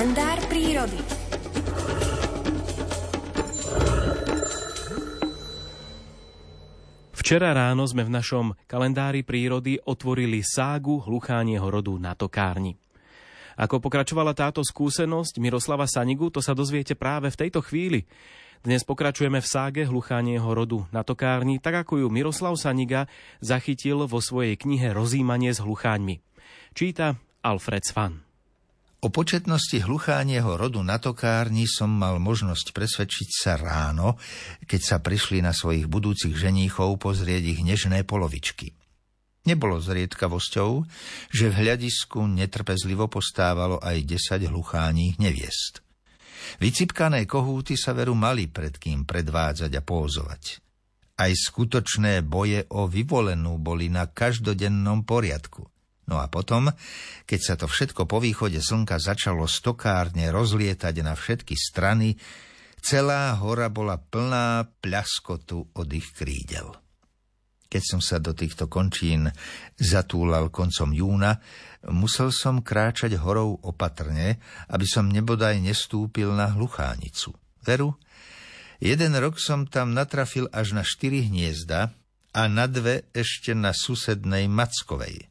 [0.00, 0.96] Kalendár prírody.
[7.12, 12.80] Včera ráno sme v našom kalendári prírody otvorili ságu hluchánieho rodu na tokárni.
[13.60, 18.08] Ako pokračovala táto skúsenosť Miroslava Sanigu, to sa dozviete práve v tejto chvíli.
[18.64, 23.04] Dnes pokračujeme v ságe hluchánieho rodu na tokárni, tak ako ju Miroslav Saniga
[23.44, 26.24] zachytil vo svojej knihe Rozímanie s hlucháňmi.
[26.72, 28.29] Číta Alfred Svan.
[29.00, 34.20] O početnosti hluchánieho rodu na tokárni som mal možnosť presvedčiť sa ráno,
[34.68, 38.76] keď sa prišli na svojich budúcich ženíchov pozrieť ich nežné polovičky.
[39.48, 40.84] Nebolo zriedkavosťou,
[41.32, 45.80] že v hľadisku netrpezlivo postávalo aj desať hlucháních neviest.
[46.60, 50.60] Vycipkané kohúty sa veru mali pred kým predvádzať a pózovať.
[51.16, 55.64] Aj skutočné boje o vyvolenú boli na každodennom poriadku–
[56.10, 56.74] No a potom,
[57.22, 62.18] keď sa to všetko po východe slnka začalo stokárne rozlietať na všetky strany,
[62.82, 66.74] celá hora bola plná pľaskotu od ich krídel.
[67.70, 69.30] Keď som sa do týchto končín
[69.78, 71.38] zatúlal koncom júna,
[71.86, 77.30] musel som kráčať horou opatrne, aby som nebodaj nestúpil na hluchánicu.
[77.62, 77.94] Veru,
[78.82, 81.94] jeden rok som tam natrafil až na štyri hniezda
[82.34, 85.29] a na dve ešte na susednej Mackovej.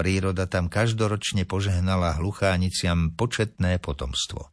[0.00, 4.48] Príroda tam každoročne požehnala hluchániciam početné potomstvo.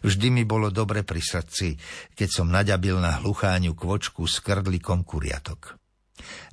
[0.00, 1.76] Vždy mi bolo dobre pri srdci,
[2.16, 5.76] keď som naďabil na hlucháňu kvočku s krdlikom kuriatok.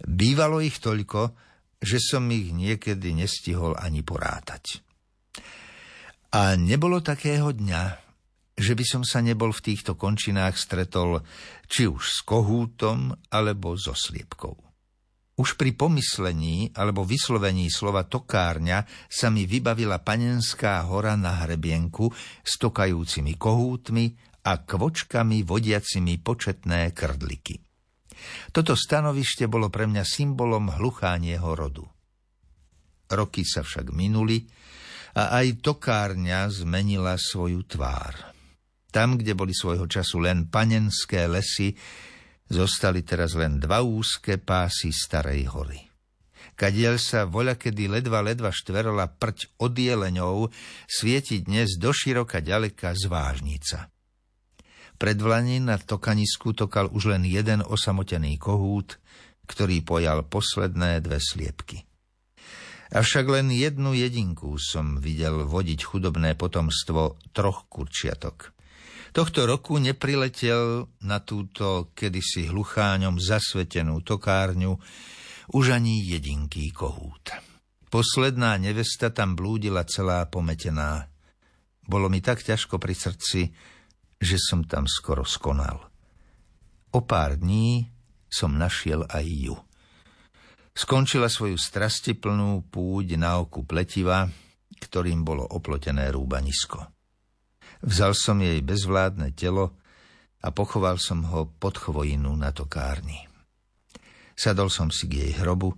[0.03, 1.31] Bývalo ich toľko,
[1.79, 4.83] že som ich niekedy nestihol ani porátať.
[6.35, 7.83] A nebolo takého dňa,
[8.59, 11.23] že by som sa nebol v týchto končinách stretol
[11.71, 14.64] či už s kohútom alebo so sliepkou.
[15.35, 22.07] Už pri pomyslení alebo vyslovení slova tokárňa sa mi vybavila panenská hora na hrebienku
[22.39, 24.15] s tokajúcimi kohútmi
[24.47, 27.59] a kvočkami vodiacimi početné krdliky.
[28.55, 31.83] Toto stanovište bolo pre mňa symbolom hluchánieho rodu.
[33.11, 34.47] Roky sa však minuli
[35.19, 38.31] a aj tokárňa zmenila svoju tvár.
[38.87, 41.75] Tam, kde boli svojho času len panenské lesy,
[42.45, 45.81] Zostali teraz len dva úzke pásy starej hory.
[46.55, 50.55] Kadiel sa voľakedy ledva ledva štverala prť od jeleňov,
[50.87, 53.91] svieti dnes doširoka ďaleka zvážnica.
[54.95, 59.03] Pred vlani na tokanisku tokal už len jeden osamotený kohút,
[59.51, 61.83] ktorý pojal posledné dve sliepky.
[62.95, 68.54] Avšak len jednu jedinku som videl vodiť chudobné potomstvo troch kurčiatok.
[69.15, 74.75] Tohto roku nepriletel na túto kedysi hlucháňom zasvetenú tokárňu
[75.55, 77.31] už ani jedinký kohút.
[77.87, 81.07] Posledná nevesta tam blúdila celá pometená.
[81.87, 83.55] Bolo mi tak ťažko pri srdci,
[84.19, 85.79] že som tam skoro skonal.
[86.91, 87.87] O pár dní
[88.27, 89.55] som našiel aj ju.
[90.75, 94.27] Skončila svoju strastiplnú púť na oku pletiva,
[94.75, 96.94] ktorým bolo oplotené rúbanisko.
[97.85, 99.77] Vzal som jej bezvládne telo
[100.41, 103.29] a pochoval som ho pod chvojinu na tokárni.
[104.33, 105.69] Sadol som si k jej hrobu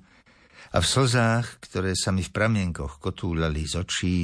[0.71, 4.17] a v slzách, ktoré sa mi v pramienkoch kotúľali z očí,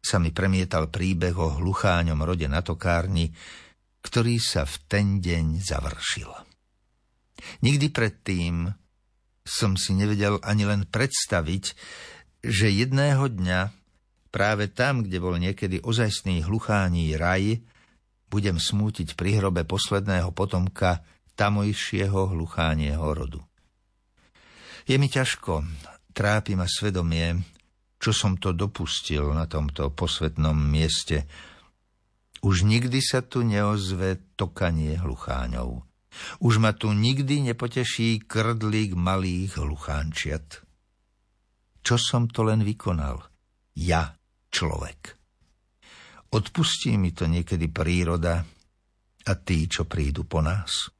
[0.00, 3.34] sa mi premietal príbeh o hlucháňom rode na tokárni,
[4.00, 6.30] ktorý sa v ten deň završil.
[7.66, 8.70] Nikdy predtým
[9.42, 11.74] som si nevedel ani len predstaviť,
[12.40, 13.79] že jedného dňa
[14.30, 17.58] Práve tam, kde bol niekedy ozajstný hluchání raj,
[18.30, 21.02] budem smútiť pri hrobe posledného potomka
[21.34, 23.42] tamojšieho hluchánieho rodu.
[24.86, 25.66] Je mi ťažko,
[26.14, 27.42] trápi ma svedomie,
[27.98, 31.26] čo som to dopustil na tomto posvetnom mieste.
[32.40, 35.84] Už nikdy sa tu neozve tokanie hlucháňov.
[36.42, 40.64] Už ma tu nikdy nepoteší krdlík malých hluchánčiat.
[41.80, 43.20] Čo som to len vykonal?
[43.78, 44.19] Ja,
[44.50, 45.16] človek.
[46.30, 48.44] Odpustí mi to niekedy príroda
[49.26, 50.90] a tí, čo prídu po nás.